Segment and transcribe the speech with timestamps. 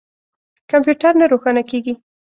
[0.71, 1.93] کمپیوټر نه روښانه کیږي